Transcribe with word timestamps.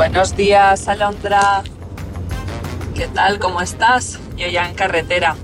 Buenos 0.00 0.34
días, 0.34 0.88
Alondra. 0.88 1.62
¿Qué 2.94 3.06
tal? 3.08 3.38
¿Cómo 3.38 3.60
estás? 3.60 4.18
Yo 4.34 4.48
ya 4.48 4.66
en 4.66 4.74
carretera. 4.74 5.36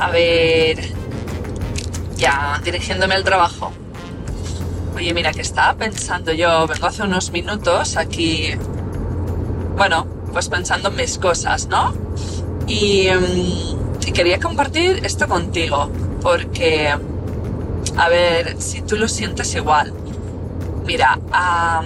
A 0.00 0.10
ver, 0.10 0.80
ya 2.16 2.60
dirigiéndome 2.64 3.14
al 3.14 3.22
trabajo. 3.22 3.70
Oye, 4.96 5.14
mira, 5.14 5.30
que 5.30 5.42
estaba 5.42 5.74
pensando 5.74 6.32
yo, 6.32 6.66
vengo 6.66 6.88
hace 6.88 7.04
unos 7.04 7.30
minutos 7.30 7.96
aquí, 7.96 8.50
bueno, 9.76 10.08
pues 10.32 10.48
pensando 10.48 10.88
en 10.88 10.96
mis 10.96 11.16
cosas, 11.16 11.68
¿no? 11.68 11.94
Y, 12.66 13.10
mm, 13.10 14.08
y 14.08 14.12
quería 14.12 14.40
compartir 14.40 15.06
esto 15.06 15.28
contigo, 15.28 15.88
porque, 16.20 16.92
a 17.96 18.08
ver, 18.08 18.60
si 18.60 18.82
tú 18.82 18.96
lo 18.96 19.06
sientes 19.06 19.54
igual. 19.54 19.94
Mira, 20.84 21.16
ah, 21.30 21.84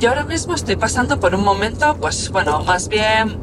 yo 0.00 0.08
ahora 0.10 0.24
mismo 0.24 0.54
estoy 0.54 0.76
pasando 0.76 1.18
por 1.20 1.34
un 1.34 1.44
momento, 1.44 1.96
pues 2.00 2.30
bueno, 2.30 2.62
más 2.64 2.88
bien 2.88 3.38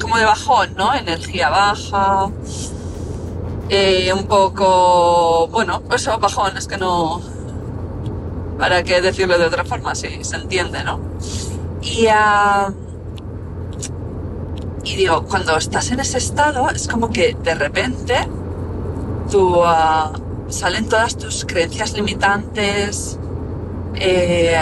como 0.00 0.16
de 0.16 0.24
bajón, 0.24 0.74
¿no? 0.76 0.94
Energía 0.94 1.50
baja, 1.50 2.30
eh, 3.68 4.12
un 4.12 4.26
poco, 4.26 5.48
bueno, 5.48 5.82
eso, 5.94 6.18
bajón, 6.18 6.56
es 6.56 6.66
que 6.66 6.78
no, 6.78 7.20
¿para 8.58 8.82
qué 8.82 9.00
decirlo 9.00 9.38
de 9.38 9.46
otra 9.46 9.64
forma? 9.64 9.94
Sí, 9.94 10.08
se 10.22 10.36
entiende, 10.36 10.82
¿no? 10.82 11.00
Y, 11.82 12.06
ah, 12.08 12.72
y 14.82 14.96
digo, 14.96 15.24
cuando 15.24 15.56
estás 15.56 15.90
en 15.90 16.00
ese 16.00 16.18
estado, 16.18 16.68
es 16.70 16.88
como 16.88 17.10
que 17.10 17.36
de 17.42 17.54
repente 17.54 18.14
tú, 19.30 19.62
ah, 19.64 20.12
salen 20.48 20.88
todas 20.88 21.16
tus 21.16 21.44
creencias 21.44 21.92
limitantes, 21.92 23.18
eh, 23.94 24.56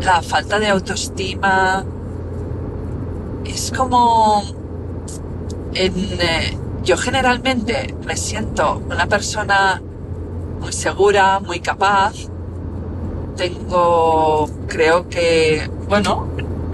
la 0.00 0.22
falta 0.22 0.58
de 0.58 0.68
autoestima. 0.68 1.84
Es 3.44 3.72
como... 3.76 4.42
Eh, 5.74 6.56
yo 6.84 6.96
generalmente 6.96 7.94
me 8.06 8.16
siento 8.16 8.80
una 8.88 9.06
persona 9.06 9.82
muy 10.60 10.72
segura, 10.72 11.40
muy 11.40 11.60
capaz. 11.60 12.14
Tengo, 13.36 14.48
creo 14.68 15.08
que, 15.08 15.68
bueno, 15.88 16.28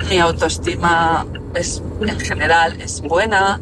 mi 0.09 0.19
autoestima 0.19 1.27
es, 1.55 1.83
en 2.01 2.21
general 2.21 2.81
es 2.81 3.01
buena. 3.01 3.59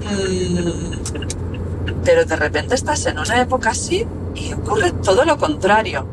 Mm, 0.00 0.94
pero 2.04 2.24
de 2.24 2.36
repente 2.36 2.74
estás 2.74 3.06
en 3.06 3.18
una 3.18 3.40
época 3.40 3.70
así 3.70 4.06
y 4.34 4.52
ocurre 4.52 4.92
todo 4.92 5.24
lo 5.24 5.36
contrario. 5.38 6.06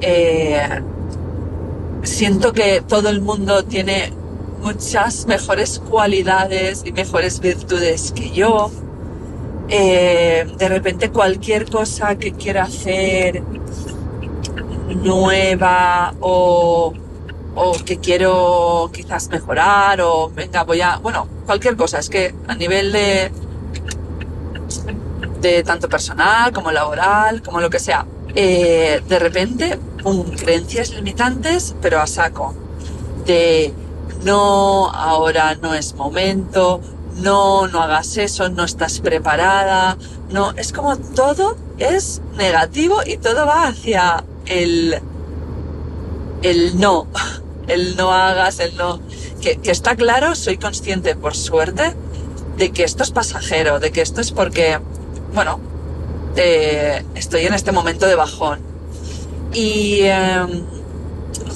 Eh, 0.00 0.82
siento 2.02 2.52
que 2.52 2.82
todo 2.86 3.08
el 3.08 3.20
mundo 3.20 3.64
tiene 3.64 4.12
muchas 4.62 5.26
mejores 5.26 5.78
cualidades 5.78 6.82
y 6.84 6.92
mejores 6.92 7.40
virtudes 7.40 8.12
que 8.12 8.30
yo. 8.30 8.70
Eh, 9.68 10.46
de 10.58 10.68
repente 10.68 11.10
cualquier 11.10 11.70
cosa 11.70 12.16
que 12.16 12.32
quiera 12.32 12.64
hacer 12.64 13.42
nueva 14.96 16.12
o, 16.20 16.92
o 17.54 17.72
que 17.84 17.98
quiero 17.98 18.90
quizás 18.92 19.28
mejorar 19.28 20.00
o 20.00 20.28
venga 20.30 20.64
voy 20.64 20.80
a 20.80 20.96
bueno 20.96 21.28
cualquier 21.46 21.76
cosa 21.76 22.00
es 22.00 22.10
que 22.10 22.34
a 22.48 22.56
nivel 22.56 22.90
de 22.90 23.30
de 25.40 25.62
tanto 25.62 25.88
personal 25.88 26.52
como 26.52 26.72
laboral 26.72 27.40
como 27.40 27.60
lo 27.60 27.70
que 27.70 27.78
sea 27.78 28.04
eh, 28.34 29.00
de 29.08 29.18
repente 29.20 29.78
creencias 30.36 30.90
limitantes 30.90 31.74
pero 31.80 32.00
a 32.00 32.06
saco 32.06 32.54
de 33.26 33.72
no, 34.24 34.90
ahora 34.90 35.54
no 35.54 35.74
es 35.74 35.94
momento, 35.94 36.80
no, 37.16 37.68
no 37.68 37.80
hagas 37.80 38.16
eso, 38.16 38.48
no 38.48 38.64
estás 38.64 39.00
preparada, 39.00 39.96
no, 40.30 40.52
es 40.52 40.72
como 40.72 40.96
todo 40.98 41.56
es 41.78 42.20
negativo 42.36 42.98
y 43.06 43.16
todo 43.16 43.46
va 43.46 43.68
hacia 43.68 44.24
el, 44.46 45.00
el 46.42 46.78
no, 46.78 47.06
el 47.68 47.96
no 47.96 48.12
hagas, 48.12 48.60
el 48.60 48.76
no, 48.76 49.00
que, 49.40 49.56
que 49.56 49.70
está 49.70 49.96
claro, 49.96 50.34
soy 50.34 50.58
consciente 50.58 51.14
por 51.16 51.34
suerte 51.34 51.94
de 52.56 52.72
que 52.72 52.84
esto 52.84 53.02
es 53.02 53.10
pasajero, 53.10 53.80
de 53.80 53.90
que 53.90 54.02
esto 54.02 54.20
es 54.20 54.32
porque, 54.32 54.78
bueno, 55.34 55.60
eh, 56.36 57.02
estoy 57.14 57.46
en 57.46 57.54
este 57.54 57.72
momento 57.72 58.06
de 58.06 58.14
bajón. 58.14 58.69
Y 59.52 60.00
eh, 60.02 60.46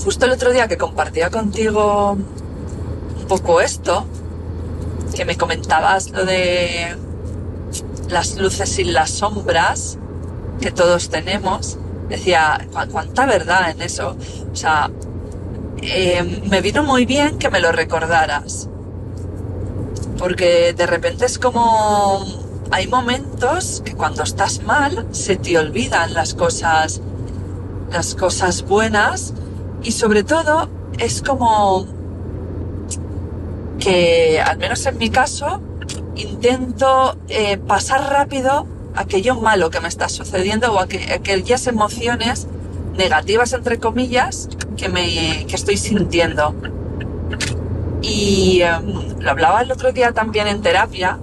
justo 0.05 0.27
el 0.27 0.33
otro 0.33 0.53
día 0.53 0.69
que 0.69 0.77
compartía 0.77 1.31
contigo 1.31 2.17
poco 3.29 3.61
esto, 3.61 4.07
que 5.15 5.25
me 5.25 5.37
comentabas 5.37 6.11
lo 6.11 6.25
de 6.25 6.97
las 8.09 8.37
luces 8.37 8.79
y 8.79 8.85
las 8.85 9.11
sombras 9.11 9.99
que 10.61 10.71
todos 10.71 11.09
tenemos, 11.09 11.79
decía, 12.09 12.67
cuánta 12.91 13.27
verdad 13.27 13.71
en 13.71 13.83
eso. 13.83 14.17
O 14.53 14.57
sea, 14.57 14.91
eh, 15.83 16.43
me 16.49 16.61
vino 16.61 16.83
muy 16.83 17.07
bien 17.07 17.39
que 17.39 17.51
me 17.51 17.61
lo 17.61 17.73
recordaras. 17.73 18.69
Porque 20.19 20.73
de 20.73 20.87
repente 20.87 21.27
es 21.27 21.39
como 21.39 22.25
hay 22.71 22.87
momentos 22.89 23.83
que 23.85 23.95
cuando 23.95 24.23
estás 24.23 24.63
mal 24.63 25.07
se 25.13 25.37
te 25.37 25.59
olvidan 25.59 26.15
las 26.15 26.35
cosas, 26.35 27.01
las 27.95 28.17
cosas 28.17 28.63
buenas 28.63 29.33
y 29.83 29.93
sobre 29.93 30.25
todo 30.25 30.69
es 30.99 31.23
como 31.23 31.87
que, 33.79 34.41
al 34.45 34.59
menos 34.59 34.85
en 34.87 34.99
mi 34.99 35.11
caso, 35.11 35.63
intento 36.17 37.17
eh, 37.29 37.57
pasar 37.57 38.11
rápido 38.13 38.67
aquello 38.97 39.37
malo 39.37 39.71
que 39.71 39.81
me 39.81 39.89
está 39.89 40.09
sucediendo 40.09 40.73
o 40.73 40.81
aquellas 40.81 41.67
emociones 41.69 42.49
negativas, 42.97 43.53
entre 43.53 43.79
comillas, 43.79 44.49
que, 44.77 44.89
me, 44.89 45.47
que 45.47 45.55
estoy 45.55 45.77
sintiendo. 45.77 46.55
Y 48.03 48.61
em, 48.63 49.21
lo 49.21 49.31
hablaba 49.31 49.63
el 49.63 49.71
otro 49.71 49.93
día 49.93 50.13
también 50.13 50.49
en 50.49 50.63
terapia 50.63 51.19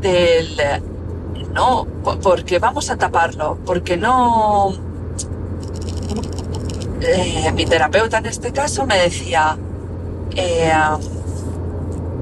del 0.00 0.56
no, 1.52 1.86
porque 2.22 2.58
vamos 2.58 2.90
a 2.90 2.96
taparlo, 2.96 3.58
porque 3.64 3.96
no... 3.96 4.85
Eh, 7.00 7.52
mi 7.52 7.66
terapeuta 7.66 8.18
en 8.18 8.26
este 8.26 8.52
caso 8.52 8.86
me 8.86 8.96
decía, 8.96 9.56
eh, 10.34 10.72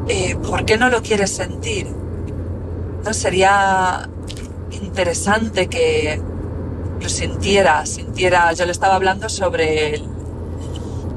eh, 0.09 0.37
¿por 0.37 0.65
qué 0.65 0.77
no 0.77 0.89
lo 0.89 1.01
quieres 1.03 1.31
sentir? 1.31 1.89
¿No 3.05 3.13
sería 3.13 4.09
interesante 4.73 5.69
que 5.69 6.21
lo 7.01 7.09
sintiera, 7.09 7.87
sintiera, 7.87 8.53
yo 8.53 8.67
le 8.67 8.73
estaba 8.73 8.97
hablando 8.97 9.29
sobre 9.29 10.03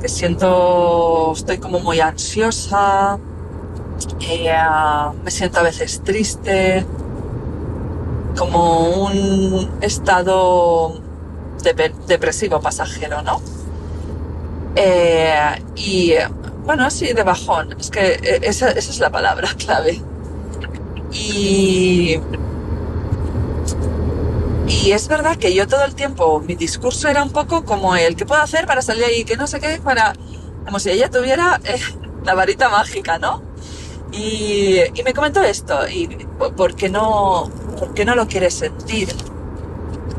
que 0.01 0.09
siento, 0.09 1.33
estoy 1.33 1.57
como 1.57 1.79
muy 1.79 1.99
ansiosa, 1.99 3.17
me 5.23 5.31
siento 5.31 5.59
a 5.59 5.63
veces 5.63 6.01
triste, 6.03 6.85
como 8.37 8.89
un 8.89 9.71
estado 9.81 11.06
depresivo 11.63 12.59
pasajero, 12.61 13.21
¿no? 13.21 13.41
Eh, 14.75 15.63
y 15.75 16.13
bueno, 16.63 16.89
sí, 16.91 17.13
de 17.13 17.23
bajón. 17.23 17.75
Es 17.79 17.89
que 17.89 18.13
eh, 18.13 18.39
esa, 18.43 18.69
es 18.71 18.99
la 18.99 19.09
palabra 19.09 19.49
clave. 19.57 20.01
Y. 21.11 22.19
Y 24.67 24.91
es 24.91 25.07
verdad 25.07 25.37
que 25.37 25.53
yo 25.53 25.65
todo 25.65 25.85
el 25.85 25.95
tiempo, 25.95 26.41
mi 26.41 26.55
discurso 26.55 27.07
era 27.07 27.23
un 27.23 27.29
poco 27.31 27.63
como 27.63 27.95
el 27.95 28.17
que 28.17 28.25
puedo 28.25 28.41
hacer 28.41 28.65
para 28.65 28.81
salir 28.81 29.05
ahí, 29.05 29.23
que 29.23 29.37
no 29.37 29.47
sé 29.47 29.59
qué, 29.59 29.79
para. 29.83 30.13
Como 30.65 30.79
si 30.79 30.89
ella 30.89 31.09
tuviera 31.09 31.59
eh, 31.63 31.79
la 32.25 32.35
varita 32.35 32.69
mágica, 32.69 33.17
¿no? 33.17 33.41
Y, 34.11 34.79
y, 34.93 35.03
me 35.03 35.13
comentó 35.13 35.41
esto, 35.41 35.87
y 35.87 36.07
¿por 36.55 36.75
qué 36.75 36.89
no, 36.89 37.49
por 37.77 37.93
qué 37.93 38.05
no 38.05 38.15
lo 38.15 38.27
quieres 38.27 38.53
sentir? 38.53 39.09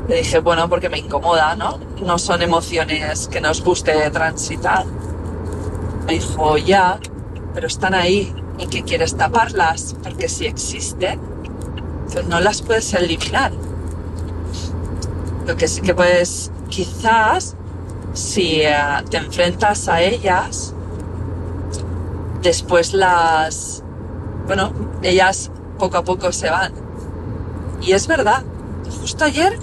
Le 0.08 0.16
dije, 0.16 0.38
bueno, 0.40 0.68
porque 0.70 0.88
me 0.88 0.98
incomoda, 0.98 1.54
¿no? 1.54 1.78
No 2.02 2.18
son 2.18 2.40
emociones 2.40 3.28
que 3.28 3.42
nos 3.42 3.62
guste 3.62 4.10
transitar. 4.10 4.86
Me 6.06 6.14
dijo, 6.14 6.56
ya, 6.56 6.98
pero 7.52 7.66
están 7.66 7.94
ahí 7.94 8.34
y 8.58 8.66
que 8.66 8.82
quieres 8.82 9.16
taparlas, 9.16 9.94
porque 10.02 10.30
si 10.30 10.46
existen, 10.46 11.20
pues 12.10 12.26
no 12.26 12.40
las 12.40 12.62
puedes 12.62 12.92
eliminar. 12.94 13.52
Lo 15.46 15.56
que 15.56 15.68
sí 15.68 15.82
que 15.82 15.94
puedes, 15.94 16.50
quizás, 16.70 17.54
si 18.14 18.62
eh, 18.62 18.76
te 19.10 19.18
enfrentas 19.18 19.88
a 19.88 20.00
ellas, 20.00 20.74
después 22.42 22.94
las, 22.94 23.82
bueno, 24.46 24.72
ellas 25.02 25.50
poco 25.78 25.98
a 25.98 26.04
poco 26.04 26.32
se 26.32 26.48
van. 26.48 26.72
Y 27.82 27.92
es 27.92 28.06
verdad, 28.06 28.42
justo 29.00 29.24
ayer, 29.24 29.58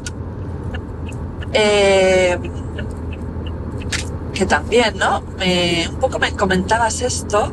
eh, 1.55 2.37
que 4.33 4.45
también, 4.45 4.97
¿no? 4.97 5.19
Un 5.19 5.95
poco 5.99 6.19
me 6.19 6.31
comentabas 6.33 7.01
esto, 7.01 7.51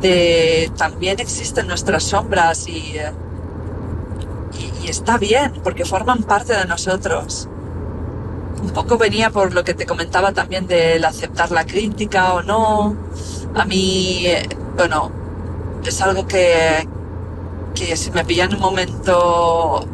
de 0.00 0.70
también 0.76 1.18
existen 1.18 1.66
nuestras 1.66 2.04
sombras 2.04 2.68
y, 2.68 2.96
y, 4.58 4.84
y 4.84 4.88
está 4.88 5.18
bien, 5.18 5.54
porque 5.64 5.84
forman 5.84 6.22
parte 6.22 6.54
de 6.54 6.66
nosotros. 6.66 7.48
Un 8.62 8.70
poco 8.70 8.98
venía 8.98 9.30
por 9.30 9.54
lo 9.54 9.64
que 9.64 9.74
te 9.74 9.86
comentaba 9.86 10.32
también 10.32 10.66
del 10.66 11.04
aceptar 11.04 11.50
la 11.52 11.64
crítica 11.64 12.34
o 12.34 12.42
no. 12.42 12.96
A 13.54 13.64
mí, 13.64 14.26
bueno, 14.76 15.10
es 15.84 16.02
algo 16.02 16.26
que, 16.26 16.86
que 17.74 17.96
si 17.96 18.10
me 18.10 18.24
pilla 18.24 18.44
en 18.44 18.54
un 18.54 18.60
momento 18.60 19.86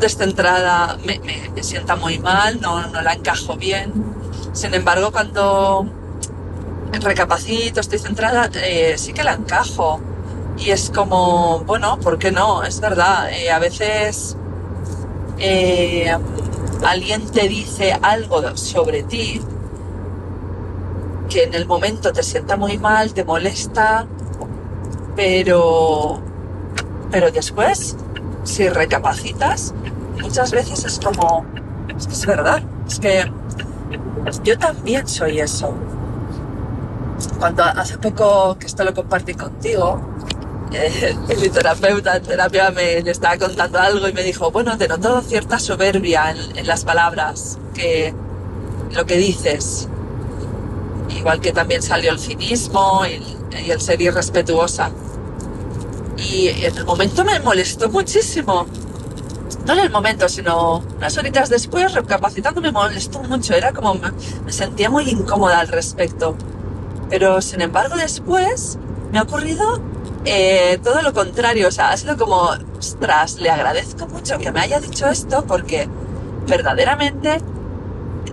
descentrada 0.00 0.98
me, 1.04 1.18
me, 1.20 1.50
me 1.54 1.62
sienta 1.62 1.96
muy 1.96 2.18
mal, 2.18 2.60
no, 2.60 2.86
no 2.88 3.02
la 3.02 3.12
encajo 3.12 3.56
bien. 3.56 3.92
Sin 4.52 4.74
embargo, 4.74 5.12
cuando 5.12 5.86
recapacito, 6.98 7.80
estoy 7.80 7.98
centrada, 7.98 8.50
eh, 8.54 8.94
sí 8.98 9.12
que 9.12 9.22
la 9.22 9.34
encajo. 9.34 10.00
Y 10.58 10.70
es 10.70 10.90
como, 10.90 11.60
bueno, 11.60 11.98
¿por 12.00 12.18
qué 12.18 12.32
no? 12.32 12.62
Es 12.64 12.80
verdad, 12.80 13.30
eh, 13.32 13.50
a 13.50 13.58
veces 13.58 14.36
eh, 15.38 16.14
alguien 16.84 17.26
te 17.30 17.48
dice 17.48 17.98
algo 18.02 18.56
sobre 18.56 19.02
ti 19.02 19.40
que 21.30 21.44
en 21.44 21.54
el 21.54 21.66
momento 21.66 22.12
te 22.12 22.22
sienta 22.22 22.56
muy 22.56 22.76
mal, 22.76 23.14
te 23.14 23.24
molesta, 23.24 24.06
pero, 25.14 26.20
pero 27.10 27.30
después, 27.30 27.96
si 28.44 28.68
recapacitas, 28.68 29.74
muchas 30.20 30.50
veces 30.50 30.84
es 30.84 30.98
como, 30.98 31.44
es 31.88 32.26
verdad, 32.26 32.62
es 32.88 32.98
que 32.98 33.30
yo 34.44 34.58
también 34.58 35.06
soy 35.06 35.40
eso. 35.40 35.74
Cuando 37.38 37.64
hace 37.64 37.98
poco, 37.98 38.56
que 38.58 38.66
esto 38.66 38.84
lo 38.84 38.94
compartí 38.94 39.34
contigo, 39.34 40.00
eh, 40.72 41.16
mi 41.40 41.48
terapeuta 41.48 42.16
en 42.16 42.22
terapia 42.22 42.70
me 42.70 42.98
estaba 42.98 43.36
contando 43.36 43.78
algo 43.78 44.08
y 44.08 44.12
me 44.12 44.22
dijo, 44.22 44.50
bueno, 44.50 44.76
te 44.78 44.88
noto 44.88 45.20
cierta 45.20 45.58
soberbia 45.58 46.30
en, 46.30 46.58
en 46.58 46.66
las 46.66 46.84
palabras, 46.84 47.58
que 47.74 48.14
lo 48.92 49.04
que 49.04 49.16
dices, 49.16 49.88
igual 51.08 51.40
que 51.40 51.52
también 51.52 51.82
salió 51.82 52.12
el 52.12 52.18
cinismo 52.18 53.02
y, 53.06 53.22
y 53.58 53.70
el 53.70 53.80
ser 53.80 54.00
irrespetuosa. 54.00 54.90
Y 56.20 56.48
en 56.48 56.76
el 56.76 56.84
momento 56.84 57.24
me 57.24 57.40
molestó 57.40 57.88
muchísimo. 57.88 58.66
No 59.66 59.72
en 59.72 59.78
el 59.80 59.90
momento, 59.90 60.28
sino 60.28 60.78
unas 60.96 61.16
horitas 61.16 61.48
después, 61.48 61.92
recapacitando, 61.92 62.60
me 62.60 62.72
molestó 62.72 63.22
mucho. 63.22 63.54
Era 63.54 63.72
como, 63.72 63.94
me, 63.94 64.52
sentía 64.52 64.90
muy 64.90 65.08
incómoda 65.08 65.60
al 65.60 65.68
respecto. 65.68 66.36
Pero 67.08 67.40
sin 67.40 67.60
embargo, 67.60 67.96
después 67.96 68.78
me 69.12 69.18
ha 69.18 69.22
ocurrido 69.22 69.80
eh, 70.24 70.78
todo 70.82 71.02
lo 71.02 71.12
contrario. 71.12 71.68
O 71.68 71.70
sea, 71.70 71.90
ha 71.90 71.96
sido 71.96 72.16
como, 72.16 72.50
ostras, 72.78 73.36
le 73.36 73.50
agradezco 73.50 74.06
mucho 74.06 74.38
que 74.38 74.52
me 74.52 74.60
haya 74.60 74.80
dicho 74.80 75.08
esto 75.08 75.44
porque 75.46 75.88
verdaderamente 76.46 77.40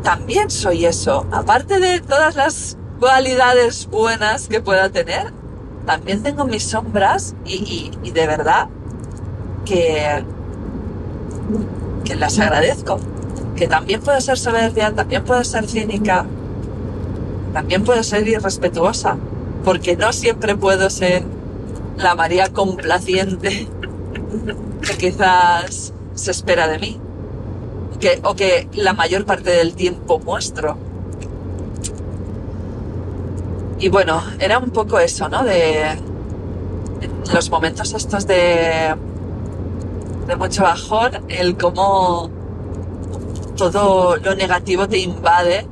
también 0.03 0.49
soy 0.49 0.85
eso. 0.85 1.25
Aparte 1.31 1.79
de 1.79 2.01
todas 2.01 2.35
las 2.35 2.77
cualidades 2.99 3.87
buenas 3.87 4.47
que 4.47 4.61
pueda 4.61 4.89
tener, 4.89 5.33
también 5.87 6.21
tengo 6.21 6.45
mis 6.45 6.63
sombras 6.63 7.33
y, 7.45 7.91
de 8.11 8.27
verdad 8.27 8.67
que, 9.65 10.21
que 12.03 12.15
las 12.15 12.37
agradezco. 12.37 12.99
Que 13.55 13.67
también 13.67 14.01
puedo 14.01 14.19
ser 14.21 14.37
soberbia, 14.37 14.93
también 14.93 15.23
puedo 15.23 15.43
ser 15.43 15.65
cínica, 15.67 16.25
también 17.53 17.85
puedo 17.85 18.03
ser 18.03 18.27
irrespetuosa, 18.27 19.17
porque 19.63 19.95
no 19.95 20.11
siempre 20.11 20.55
puedo 20.55 20.89
ser 20.89 21.23
la 21.95 22.13
María 22.13 22.49
complaciente 22.51 23.67
que 24.81 24.97
quizás 24.97 25.93
se 26.13 26.31
espera 26.31 26.67
de 26.67 26.79
mí, 26.79 26.99
que, 27.99 28.19
o 28.23 28.35
que 28.35 28.67
la 28.73 28.91
mayor 28.93 29.25
parte 29.25 29.51
del 29.51 29.73
tiempo 29.73 30.19
muestro. 30.19 30.77
Y 33.79 33.89
bueno, 33.89 34.23
era 34.39 34.57
un 34.57 34.71
poco 34.71 34.99
eso, 34.99 35.29
¿no? 35.29 35.43
De 35.43 35.97
los 37.33 37.49
momentos 37.51 37.93
estos 37.93 38.25
de, 38.25 38.95
de 40.27 40.35
mucho 40.35 40.63
bajón, 40.63 41.11
el 41.29 41.57
cómo 41.57 42.29
todo 43.55 44.17
lo 44.17 44.35
negativo 44.35 44.87
te 44.87 44.99
invade, 44.99 45.67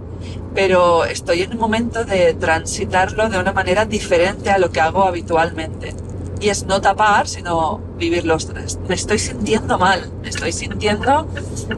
pero 0.54 1.06
estoy 1.06 1.42
en 1.42 1.54
un 1.54 1.60
momento 1.60 2.06
de 2.06 2.34
transitarlo 2.34 3.30
de 3.30 3.40
una 3.40 3.54
manera 3.54 3.86
diferente 3.86 4.50
a 4.52 4.57
lo 4.57 4.72
que 4.72 4.81
hago 4.81 5.04
habitualmente. 5.04 5.94
Y 6.39 6.49
es 6.49 6.65
no 6.65 6.81
tapar, 6.81 7.27
sino 7.27 7.79
vivir 7.97 8.25
los 8.25 8.47
tres. 8.47 8.77
Me 8.87 8.95
estoy 8.95 9.19
sintiendo 9.19 9.77
mal, 9.77 10.11
me 10.21 10.29
estoy 10.29 10.51
sintiendo, 10.51 11.27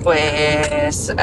pues 0.03 1.13
uh, 1.15 1.21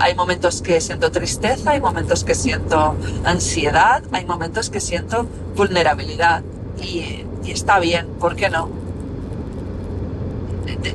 hay 0.00 0.14
momentos 0.14 0.62
que 0.62 0.80
siento 0.80 1.10
tristeza, 1.10 1.72
hay 1.72 1.80
momentos 1.80 2.24
que 2.24 2.34
siento 2.34 2.94
ansiedad, 3.24 4.02
hay 4.12 4.24
momentos 4.24 4.70
que 4.70 4.80
siento 4.80 5.26
vulnerabilidad. 5.56 6.42
Y, 6.82 7.24
está 7.46 7.78
bien, 7.80 8.06
¿por 8.18 8.36
qué 8.36 8.50
no? 8.50 8.68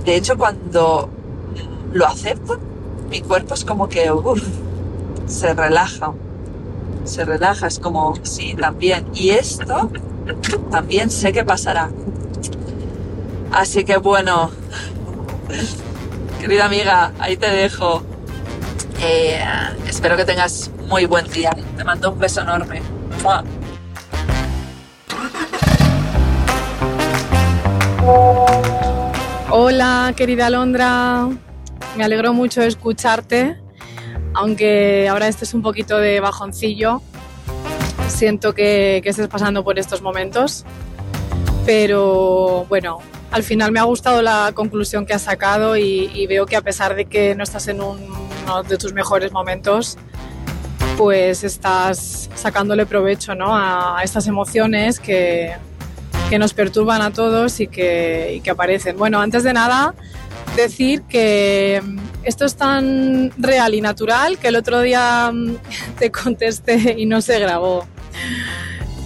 De, 0.05 0.15
hecho, 0.15 0.37
cuando 0.37 1.09
lo 1.91 2.05
acepto, 2.05 2.59
mi 3.09 3.21
cuerpo 3.21 3.55
es 3.55 3.65
como 3.65 3.89
que 3.89 4.11
se 5.25 5.53
relaja, 5.53 6.13
se 7.05 7.25
relaja, 7.25 7.67
es 7.67 7.79
como, 7.79 8.13
sí, 8.21 8.55
también. 8.55 9.07
Y 9.15 9.31
esto 9.31 9.89
también 10.71 11.09
sé 11.09 11.31
que 11.33 11.43
pasará. 11.43 11.89
Así 13.51 13.83
que 13.83 13.97
bueno, 13.97 14.51
querida 16.39 16.65
amiga, 16.65 17.11
ahí 17.19 17.37
te 17.37 17.49
dejo. 17.49 18.03
Eh, 19.01 19.39
espero 19.87 20.15
que 20.17 20.25
tengas 20.25 20.71
muy 20.87 21.05
buen 21.05 21.27
día. 21.29 21.51
Te 21.77 21.83
mando 21.83 22.11
un 22.11 22.19
beso 22.19 22.41
enorme. 22.41 22.81
Hola, 29.49 30.13
querida 30.15 30.47
Alondra. 30.47 31.27
Me 31.95 32.03
alegro 32.03 32.33
mucho 32.33 32.61
de 32.61 32.67
escucharte, 32.67 33.61
aunque 34.33 35.07
ahora 35.07 35.27
estés 35.27 35.53
un 35.53 35.61
poquito 35.61 35.99
de 35.99 36.19
bajoncillo. 36.19 37.01
Siento 38.13 38.53
que, 38.53 39.01
estés 39.03 39.27
pasando 39.27 39.63
por 39.63 39.79
estos 39.79 40.03
momentos, 40.03 40.65
pero 41.65 42.65
bueno, 42.69 42.99
al 43.31 43.41
final 43.41 43.71
me 43.71 43.79
ha 43.79 43.83
gustado 43.83 44.21
la 44.21 44.51
conclusión 44.53 45.07
que 45.07 45.13
has 45.13 45.23
sacado 45.23 45.75
y, 45.75 46.27
veo 46.27 46.45
que 46.45 46.55
a 46.55 46.61
pesar 46.61 46.95
de 46.95 47.05
que 47.05 47.33
no 47.33 47.43
estás 47.43 47.67
en 47.67 47.81
un, 47.81 47.97
uno 48.43 48.63
de 48.63 48.77
tus 48.77 48.93
mejores 48.93 49.31
momentos, 49.31 49.97
pues 50.95 51.43
estás 51.43 52.29
sacándole 52.35 52.85
provecho 52.85 53.33
¿no? 53.33 53.57
a, 53.57 53.99
estas 54.03 54.27
emociones 54.27 54.99
que, 54.99 55.55
que, 56.29 56.37
nos 56.37 56.53
perturban 56.53 57.01
a 57.01 57.11
todos 57.11 57.59
y 57.59 57.67
que, 57.67 58.35
y 58.37 58.41
que 58.41 58.51
aparecen. 58.51 58.95
Bueno, 58.95 59.19
antes 59.19 59.43
de 59.43 59.53
nada, 59.53 59.95
decir 60.55 61.01
que 61.03 61.81
esto 62.21 62.45
es 62.45 62.55
tan 62.55 63.31
real 63.37 63.73
y 63.73 63.81
natural 63.81 64.37
que 64.37 64.49
el 64.49 64.55
otro 64.55 64.81
día 64.81 65.31
te 65.99 66.11
contesté 66.11 66.95
y 66.95 67.07
no 67.07 67.19
se 67.19 67.39
grabó. 67.39 67.87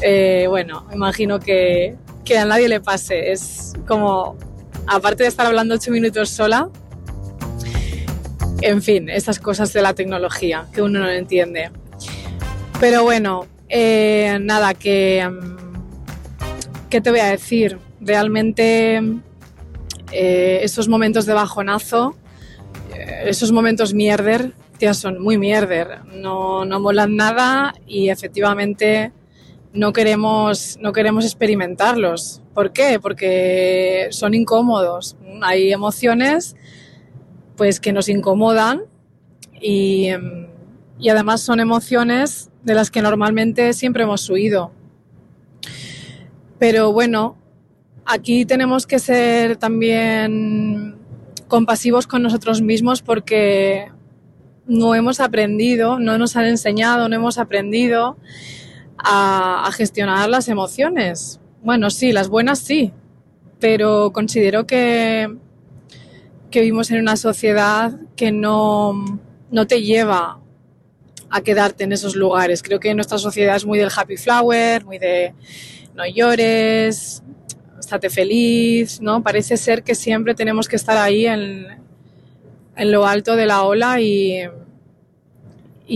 Eh, 0.02 0.46
bueno, 0.48 0.86
imagino 0.94 1.40
que, 1.40 1.96
que, 2.24 2.38
a 2.38 2.46
nadie 2.46 2.68
le 2.68 2.82
pase. 2.82 3.32
Es 3.32 3.74
como, 3.88 4.38
aparte 4.86 5.24
de 5.24 5.30
estar 5.30 5.46
hablando 5.46 5.76
ocho 5.76 5.92
minutos 5.92 6.30
sola, 6.30 6.70
en 8.62 8.82
fin, 8.82 9.10
estas 9.10 9.40
cosas 9.40 9.74
de 9.74 9.82
la 9.82 9.94
tecnología 9.94 10.66
que 10.74 10.82
uno 10.82 11.00
no 11.00 11.10
entiende. 11.10 11.72
Pero 12.80 13.04
bueno, 13.04 13.48
eh, 13.70 14.38
nada, 14.42 14.74
que... 14.74 15.28
¿Qué 16.90 17.02
te 17.02 17.10
voy 17.10 17.20
a 17.20 17.26
decir? 17.26 17.80
Realmente 18.00 19.02
eh, 20.12 20.60
esos 20.62 20.88
momentos 20.88 21.26
de 21.26 21.34
bajonazo, 21.34 22.16
esos 23.26 23.52
momentos 23.52 23.94
mierder 23.94 24.54
son 24.94 25.22
muy 25.22 25.38
mierder, 25.38 26.00
no, 26.06 26.66
no 26.66 26.80
molan 26.80 27.16
nada 27.16 27.74
y 27.86 28.10
efectivamente 28.10 29.12
no 29.74 29.94
queremos, 29.94 30.78
no 30.82 30.92
queremos 30.94 31.26
experimentarlos. 31.26 32.42
¿Por 32.54 32.72
qué? 32.72 33.00
Porque 33.00 34.08
son 34.12 34.34
incómodos. 34.34 35.18
Hay 35.42 35.72
emociones 35.72 36.56
pues 37.56 37.80
que 37.80 37.92
nos 37.94 38.08
incomodan 38.10 38.84
y, 39.60 40.10
y 41.00 41.10
además 41.10 41.42
son 41.42 41.60
emociones 41.60 42.50
de 42.64 42.76
las 42.76 42.92
que 42.92 43.02
normalmente 43.02 43.74
siempre 43.74 44.04
hemos 44.04 44.30
huido. 44.30 44.72
Pero 46.60 46.92
bueno, 46.92 47.38
aquí 48.06 48.46
tenemos 48.46 48.88
que 48.88 49.00
ser 49.00 49.58
también 49.58 50.96
compasivos 51.48 52.08
con 52.08 52.24
nosotros 52.24 52.62
mismos 52.62 53.02
porque 53.02 53.92
no 54.68 54.96
hemos 54.96 55.20
aprendido, 55.20 56.00
no 56.00 56.18
nos 56.18 56.36
han 56.36 56.46
enseñado, 56.46 57.08
no 57.10 57.16
hemos 57.16 57.38
aprendido 57.38 58.18
a, 58.98 59.70
gestionar 59.74 60.30
las 60.30 60.48
emociones. 60.50 61.40
Bueno, 61.64 61.90
sí, 61.90 62.12
las 62.12 62.30
buenas 62.30 62.60
sí, 62.60 62.92
pero 63.60 64.12
considero 64.12 64.68
que, 64.68 65.36
que 66.52 66.62
vivimos 66.62 66.92
en 66.92 67.00
una 67.00 67.16
sociedad 67.16 67.98
que 68.16 68.32
no, 68.32 69.22
no 69.52 69.68
te 69.68 69.82
lleva 69.82 70.40
a 71.30 71.42
quedarte 71.42 71.84
en 71.84 71.92
esos 71.92 72.16
lugares. 72.16 72.64
Creo 72.64 72.80
que 72.80 72.94
nuestra 72.94 73.18
sociedad 73.18 73.56
es 73.56 73.66
muy 73.66 73.80
del 73.80 73.92
happy 73.96 74.18
flower, 74.18 74.86
muy 74.86 74.98
de 74.98 75.34
no 75.96 76.06
llores, 76.06 77.24
estate 77.80 78.10
feliz, 78.10 79.02
¿no? 79.02 79.24
Parece 79.24 79.58
ser 79.58 79.84
que 79.84 79.96
siempre 79.96 80.36
tenemos 80.36 80.68
que 80.68 80.76
estar 80.76 80.98
ahí 80.98 81.26
en, 81.26 81.87
en 82.78 82.92
lo 82.92 83.06
alto 83.08 83.36
de 83.36 83.46
la 83.48 83.64
ola 83.64 84.00
y, 84.00 84.48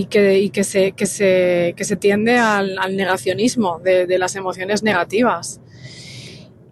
que, 0.10 0.64
se, 0.64 0.92
que, 0.94 1.06
se, 1.06 1.96
tiende 1.98 2.38
al, 2.40 2.76
negacionismo 2.96 3.80
de, 3.80 4.18
las 4.18 4.36
emociones 4.36 4.82
negativas. 4.84 5.62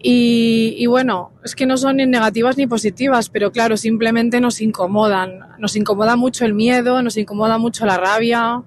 Y, 0.01 0.85
bueno, 0.87 1.31
es 1.43 1.55
que 1.55 1.65
no 1.65 1.77
son 1.77 1.97
ni 1.97 2.07
negativas 2.07 2.57
ni 2.57 2.65
positivas, 2.65 3.29
pero 3.29 3.51
claro, 3.51 3.77
simplemente 3.77 4.41
nos 4.41 4.61
incomodan. 4.61 5.39
Nos 5.59 5.75
incomoda 5.75 6.15
mucho 6.15 6.45
el 6.45 6.53
miedo, 6.53 7.01
nos 7.03 7.17
incomoda 7.17 7.57
mucho 7.57 7.85
la 7.85 7.97
rabia, 7.97 8.63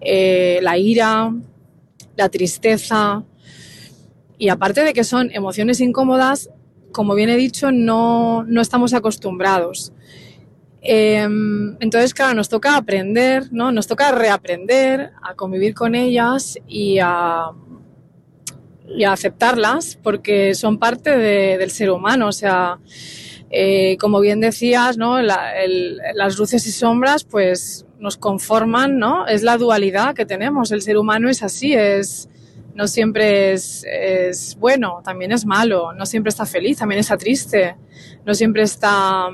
eh, 0.00 0.58
la 0.62 0.78
ira, 0.78 1.32
la 2.16 2.28
tristeza. 2.28 3.22
Y 4.36 4.48
aparte 4.48 4.82
de 4.82 4.94
que 4.94 5.04
son 5.04 5.30
emociones 5.32 5.80
incómodas, 5.80 6.50
como 6.90 7.14
bien 7.14 7.28
he 7.28 7.36
dicho, 7.36 7.70
no 7.70 8.44
estamos 8.60 8.94
acostumbrados. 8.94 9.92
Em, 10.82 11.76
entonces, 11.80 12.14
claro, 12.14 12.34
nos 12.34 12.48
toca 12.48 12.76
aprender, 12.76 13.52
¿no? 13.52 13.70
Nos 13.70 13.86
toca 13.86 14.12
reaprender 14.12 15.10
a 15.22 15.34
convivir 15.34 15.74
con 15.74 15.94
ellas 15.94 16.58
y 16.66 16.98
a, 17.00 17.50
y 18.88 19.04
a 19.04 19.12
aceptarlas 19.12 19.98
porque 20.02 20.54
son 20.54 20.78
parte 20.78 21.16
de, 21.16 21.58
del 21.58 21.70
ser 21.70 21.90
humano. 21.90 22.28
O 22.28 22.32
sea, 22.32 22.78
eh, 23.50 23.98
como 23.98 24.20
bien 24.20 24.40
decías, 24.40 24.96
¿no? 24.96 25.20
Las 25.20 26.38
luces 26.38 26.66
y 26.66 26.72
sombras, 26.72 27.24
pues 27.24 27.84
nos 27.98 28.16
conforman, 28.16 28.98
¿no? 28.98 29.26
Es 29.26 29.42
la 29.42 29.58
dualidad 29.58 30.14
que 30.14 30.24
tenemos. 30.24 30.72
El 30.72 30.80
ser 30.80 30.96
humano 30.96 31.28
es 31.28 31.42
así, 31.42 31.74
es, 31.74 32.30
no 32.74 32.86
siempre 32.86 33.52
es 33.52 34.56
bueno, 34.58 35.02
también 35.04 35.32
es 35.32 35.44
malo, 35.44 35.92
no 35.92 36.06
siempre 36.06 36.30
está 36.30 36.46
feliz, 36.46 36.78
también 36.78 37.00
está 37.00 37.18
triste, 37.18 37.76
no 38.24 38.32
siempre 38.32 38.62
está 38.62 39.28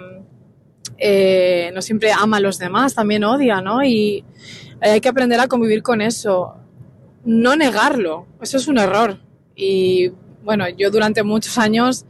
eh, 0.99 1.71
no 1.75 1.83
siempre 1.83 2.13
ama 2.13 2.39
a 2.39 2.41
los 2.41 2.59
demás, 2.59 2.95
también 2.95 3.25
odia, 3.25 3.61
¿no? 3.61 3.85
Y 3.85 4.25
hay 4.81 5.01
que 5.01 5.09
aprender 5.09 5.41
a 5.41 5.49
convivir 5.49 5.83
con 5.83 6.01
eso, 6.01 6.55
no 7.25 7.57
negarlo, 7.57 8.27
eso 8.41 8.57
es 8.57 8.69
un 8.69 8.79
error. 8.79 9.19
Y 9.55 10.13
bueno, 10.43 10.69
yo 10.69 10.91
durante 10.91 11.23
muchos 11.23 11.59
años, 11.59 12.05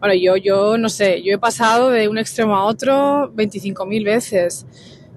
bueno, 0.00 0.14
yo, 0.14 0.36
yo 0.36 0.78
no 0.78 0.88
sé, 0.88 1.22
yo 1.22 1.34
he 1.34 1.38
pasado 1.38 1.90
de 1.90 2.08
un 2.08 2.18
extremo 2.18 2.56
a 2.56 2.64
otro 2.64 3.32
25.000 3.34 4.04
veces. 4.04 4.66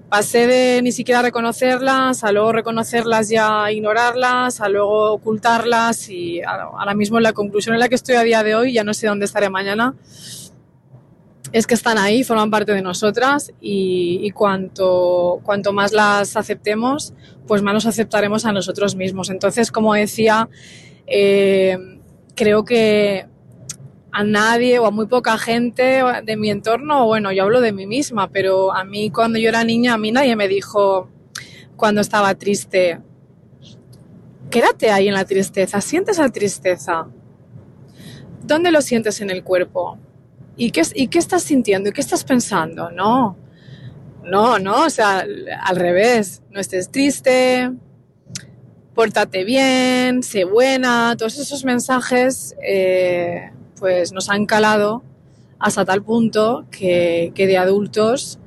Pasé 0.08 0.46
de 0.46 0.82
ni 0.82 0.92
siquiera 0.92 1.22
reconocerlas, 1.22 2.22
a 2.22 2.30
luego 2.30 2.52
reconocerlas 2.52 3.28
ya 3.28 3.72
ignorarlas, 3.72 4.60
a 4.60 4.68
luego 4.68 5.12
ocultarlas 5.12 6.08
y 6.08 6.40
ahora 6.42 6.94
mismo 6.94 7.18
la 7.18 7.32
conclusión 7.32 7.74
en 7.74 7.80
la 7.80 7.88
que 7.88 7.96
estoy 7.96 8.14
a 8.14 8.22
día 8.22 8.44
de 8.44 8.54
hoy, 8.54 8.72
ya 8.72 8.84
no 8.84 8.94
sé 8.94 9.08
dónde 9.08 9.24
estaré 9.24 9.50
mañana, 9.50 9.96
es 11.56 11.66
que 11.66 11.72
están 11.72 11.96
ahí, 11.96 12.22
forman 12.22 12.50
parte 12.50 12.74
de 12.74 12.82
nosotras 12.82 13.50
y, 13.62 14.30
cuanto, 14.32 15.40
cuanto 15.42 15.72
más 15.72 15.94
las 15.94 16.36
aceptemos, 16.36 17.14
pues 17.46 17.62
más 17.62 17.72
nos 17.72 17.86
aceptaremos 17.86 18.44
a 18.44 18.52
nosotros 18.52 18.94
mismos. 18.94 19.30
Entonces, 19.30 19.72
como 19.72 19.94
decía, 19.94 20.50
eh, 21.06 21.78
creo 22.34 22.66
que 22.66 23.24
a 24.12 24.22
nadie 24.22 24.78
o 24.78 24.84
a 24.84 24.90
muy 24.90 25.06
poca 25.06 25.38
gente 25.38 26.02
de 26.24 26.36
mi 26.36 26.50
entorno, 26.50 27.06
bueno, 27.06 27.32
yo 27.32 27.44
hablo 27.44 27.62
de 27.62 27.72
mí 27.72 27.86
misma, 27.86 28.28
pero 28.28 28.74
a 28.74 28.84
mí 28.84 29.08
cuando 29.08 29.38
yo 29.38 29.48
era 29.48 29.64
niña, 29.64 29.94
a 29.94 29.98
mí 29.98 30.12
nadie 30.12 30.36
me 30.36 30.48
dijo 30.48 31.08
cuando 31.74 32.02
estaba 32.02 32.34
triste, 32.34 33.00
quédate 34.50 34.90
ahí 34.90 35.08
en 35.08 35.14
la 35.14 35.24
tristeza, 35.24 35.80
sientes 35.80 36.18
la 36.18 36.28
tristeza. 36.28 37.06
¿Dónde 38.42 38.70
lo 38.70 38.82
sientes 38.82 39.22
en 39.22 39.30
el 39.30 39.42
cuerpo? 39.42 39.98
¿Y 40.56 40.70
qué, 40.70 40.82
¿y 40.94 41.08
qué 41.08 41.18
estás 41.18 41.42
sintiendo? 41.42 41.90
¿Y 41.90 41.92
qué 41.92 42.00
estás 42.00 42.24
pensando? 42.24 42.90
No, 42.90 43.36
no, 44.24 44.58
no, 44.58 44.86
o 44.86 44.90
sea, 44.90 45.24
al 45.62 45.76
revés, 45.76 46.42
no 46.50 46.60
estés 46.60 46.90
triste, 46.90 47.70
pórtate 48.94 49.44
bien, 49.44 50.22
sé 50.22 50.44
buena, 50.44 51.14
todos 51.18 51.38
esos 51.38 51.64
mensajes 51.64 52.56
eh, 52.66 53.52
pues 53.78 54.12
nos 54.12 54.30
han 54.30 54.46
calado 54.46 55.02
hasta 55.58 55.84
tal 55.84 56.02
punto 56.02 56.66
que, 56.70 57.32
que, 57.34 57.46
de 57.46 57.58
adultos 57.58 58.38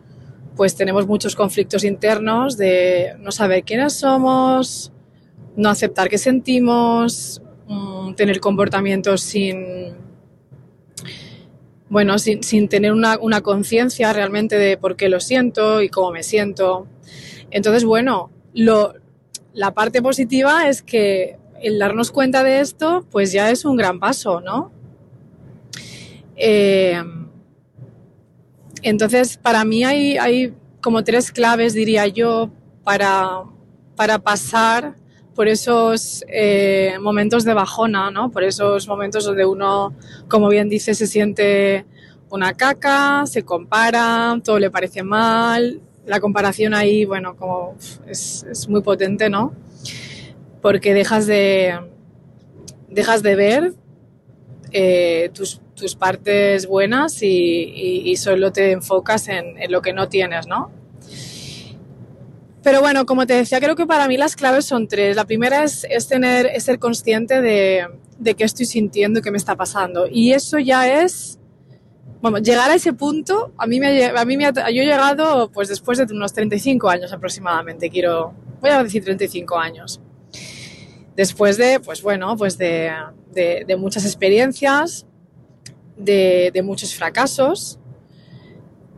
pues 0.55 0.75
tenemos 0.75 1.07
muchos 1.07 1.35
conflictos 1.35 1.83
internos 1.83 2.57
de 2.57 3.13
no 3.19 3.31
saber 3.31 3.63
quiénes 3.63 3.93
somos, 3.93 4.91
no 5.55 5.69
aceptar 5.69 6.09
qué 6.09 6.17
sentimos, 6.17 7.41
mmm, 7.67 8.13
tener 8.15 8.39
comportamientos 8.41 9.21
sin 9.21 9.93
bueno, 11.89 12.19
sin, 12.19 12.43
sin 12.43 12.69
tener 12.69 12.91
una, 12.91 13.17
una 13.19 13.41
conciencia 13.41 14.13
realmente 14.13 14.57
de 14.57 14.77
por 14.77 14.95
qué 14.95 15.09
lo 15.09 15.19
siento 15.19 15.81
y 15.81 15.89
cómo 15.89 16.11
me 16.11 16.23
siento. 16.23 16.87
Entonces, 17.51 17.83
bueno, 17.83 18.31
lo, 18.53 18.93
la 19.53 19.73
parte 19.73 20.01
positiva 20.01 20.69
es 20.69 20.81
que 20.81 21.37
el 21.61 21.79
darnos 21.79 22.11
cuenta 22.11 22.43
de 22.43 22.59
esto, 22.59 23.05
pues 23.11 23.31
ya 23.31 23.49
es 23.51 23.65
un 23.65 23.75
gran 23.75 23.99
paso, 23.99 24.39
¿no? 24.41 24.71
Eh, 26.35 27.01
entonces, 28.81 29.37
para 29.37 29.65
mí 29.65 29.83
hay, 29.83 30.17
hay 30.17 30.53
como 30.81 31.03
tres 31.03 31.31
claves, 31.31 31.73
diría 31.73 32.07
yo, 32.07 32.49
para, 32.83 33.43
para 33.95 34.19
pasar 34.19 34.95
por 35.39 35.47
esos 35.47 36.25
eh, 36.27 36.97
momentos 36.99 37.45
de 37.45 37.53
bajona, 37.53 38.11
¿no? 38.11 38.29
Por 38.29 38.43
esos 38.43 38.89
momentos 38.89 39.23
donde 39.23 39.45
uno, 39.45 39.95
como 40.27 40.49
bien 40.49 40.67
dice, 40.67 40.93
se 40.93 41.07
siente 41.07 41.85
una 42.29 42.55
caca, 42.55 43.25
se 43.25 43.43
compara, 43.43 44.37
todo 44.43 44.59
le 44.59 44.69
parece 44.69 45.01
mal. 45.01 45.79
La 46.05 46.19
comparación 46.19 46.73
ahí, 46.73 47.05
bueno, 47.05 47.37
como 47.37 47.77
es, 48.05 48.67
muy 48.67 48.81
potente, 48.81 49.29
¿no? 49.29 49.53
Porque 50.61 50.93
dejas 50.93 51.25
de, 51.25 51.79
dejas 52.89 53.23
de 53.23 53.35
ver 53.37 53.73
eh, 54.73 55.31
tus, 55.33 55.61
tus, 55.73 55.95
partes 55.95 56.67
buenas 56.67 57.17
y 57.23 58.13
solo 58.17 58.51
te 58.51 58.73
enfocas 58.73 59.29
en, 59.29 59.57
en, 59.57 59.71
lo 59.71 59.81
que 59.81 59.93
no 59.93 60.09
tienes, 60.09 60.47
¿no? 60.47 60.78
Pero 62.69 62.81
bueno, 62.81 63.07
como 63.07 63.25
te 63.25 63.33
decía, 63.33 63.59
creo 63.59 63.75
que 63.75 63.87
para 63.87 64.07
mí 64.07 64.15
las 64.15 64.35
claves 64.35 64.63
son 64.63 64.87
tres. 64.87 65.15
La 65.15 65.25
primera 65.25 65.63
es, 65.63 65.87
es 65.89 66.07
tener, 66.07 66.45
es 66.45 66.65
ser 66.65 66.77
consciente 66.77 67.41
de, 67.41 67.87
de 68.19 68.35
qué 68.35 68.43
estoy 68.43 68.67
sintiendo 68.67 69.17
y 69.17 69.21
qué 69.23 69.31
me 69.31 69.39
está 69.39 69.55
pasando. 69.55 70.05
Y 70.07 70.33
eso 70.33 70.59
ya 70.59 71.01
es, 71.01 71.39
bueno, 72.21 72.37
llegar 72.37 72.69
a 72.69 72.75
ese 72.75 72.93
punto, 72.93 73.53
a 73.57 73.65
mí 73.65 73.79
me, 73.79 74.05
a 74.05 74.23
mí 74.23 74.37
me 74.37 74.43
yo 74.43 74.83
he 74.83 74.85
llegado 74.85 75.49
pues 75.51 75.67
después 75.67 75.97
de 75.97 76.13
unos 76.13 76.31
35 76.31 76.87
años 76.87 77.11
aproximadamente, 77.11 77.89
quiero, 77.89 78.35
voy 78.61 78.69
a 78.69 78.83
decir 78.83 79.03
35 79.03 79.57
años. 79.57 79.99
Después 81.15 81.57
de, 81.57 81.79
pues 81.79 82.03
bueno, 82.03 82.37
pues 82.37 82.55
de, 82.59 82.91
de, 83.31 83.63
de 83.67 83.77
muchas 83.77 84.05
experiencias, 84.05 85.07
de, 85.97 86.51
de 86.53 86.61
muchos 86.61 86.93
fracasos, 86.93 87.79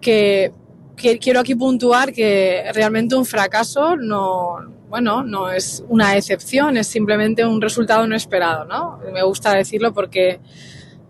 que 0.01 0.51
quiero 0.95 1.39
aquí 1.39 1.55
puntuar 1.55 2.13
que 2.13 2.63
realmente 2.73 3.15
un 3.15 3.25
fracaso 3.25 3.95
no, 3.95 4.57
bueno, 4.89 5.23
no 5.23 5.49
es 5.49 5.83
una 5.87 6.17
excepción, 6.17 6.77
es 6.77 6.87
simplemente 6.87 7.45
un 7.45 7.61
resultado 7.61 8.05
no 8.07 8.15
esperado, 8.15 8.65
¿no? 8.65 8.99
Me 9.13 9.23
gusta 9.23 9.53
decirlo 9.53 9.93
porque 9.93 10.39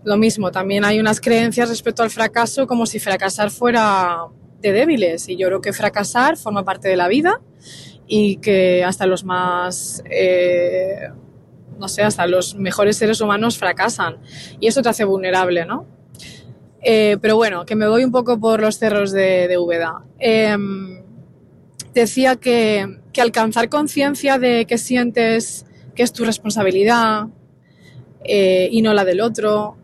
lo 0.04 0.16
mismo, 0.16 0.50
también 0.50 0.84
hay 0.84 0.98
unas 0.98 1.20
creencias 1.20 1.68
respecto 1.68 2.02
al 2.02 2.10
fracaso 2.10 2.66
como 2.66 2.86
si 2.86 2.98
fracasar 2.98 3.50
fuera 3.50 4.26
de 4.60 4.72
débiles 4.72 5.28
y 5.28 5.36
yo 5.36 5.48
creo 5.48 5.60
que 5.60 5.72
fracasar 5.72 6.36
forma 6.36 6.64
parte 6.64 6.88
de 6.88 6.96
la 6.96 7.08
vida 7.08 7.40
y 8.06 8.36
que 8.36 8.84
hasta 8.84 9.06
los 9.06 9.24
más, 9.24 10.02
eh, 10.10 11.08
no 11.78 11.88
sé, 11.88 12.02
hasta 12.02 12.26
los 12.26 12.54
mejores 12.54 12.96
seres 12.96 13.20
humanos 13.20 13.58
fracasan 13.58 14.18
y 14.60 14.66
eso 14.66 14.82
te 14.82 14.88
hace 14.88 15.04
vulnerable, 15.04 15.64
¿no? 15.66 15.86
Eh, 16.82 17.16
pero 17.20 17.36
bueno, 17.36 17.64
que 17.64 17.76
me 17.76 17.88
voy 17.88 18.04
un 18.04 18.10
poco 18.10 18.38
por 18.40 18.60
los 18.60 18.78
cerros 18.78 19.12
de, 19.12 19.46
de 19.46 19.56
Úbeda. 19.56 20.02
Em, 20.18 21.00
decía 21.94 22.36
que, 22.36 22.98
alcanzar 23.20 23.68
conciencia 23.68 24.38
de 24.38 24.66
que 24.66 24.78
sientes 24.78 25.66
que 25.94 26.02
es 26.02 26.12
tu 26.12 26.24
responsabilidad 26.24 27.26
eh, 28.24 28.68
y 28.72 28.82
no 28.82 28.94
la 28.94 29.04
del 29.04 29.20
otro, 29.20 29.76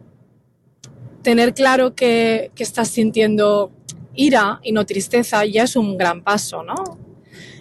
tener 1.23 1.55
claro 1.55 1.95
que, 1.95 2.51
que 2.55 2.63
estás 2.63 2.89
sintiendo 2.89 3.71
ira 4.15 4.61
y 4.63 4.73
no 4.73 4.87
tristeza 4.87 5.45
ya 5.45 5.65
es 5.65 5.77
un 5.77 5.97
gran 5.97 6.23
paso, 6.23 6.65
¿no? 6.65 6.99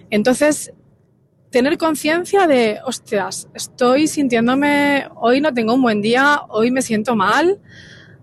Entonces, 0.10 0.74
tener 1.52 1.78
conciencia 1.78 2.48
de, 2.48 2.80
hostias, 2.86 3.50
estoy 3.54 4.08
sintiéndome, 4.08 5.08
hoy 5.16 5.42
no 5.42 5.54
tengo 5.54 5.74
un 5.74 5.82
buen 5.82 6.02
día, 6.02 6.42
hoy 6.50 6.72
me 6.72 6.82
siento 6.82 7.16
mal, 7.16 7.60